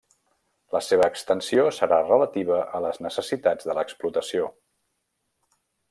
La 0.75 0.79
seva 0.85 1.09
extensió 1.15 1.65
serà 1.81 1.99
relativa 2.07 2.59
a 2.79 2.81
les 2.87 2.99
necessitats 3.09 3.71
de 3.71 3.77
l'explotació. 3.81 4.53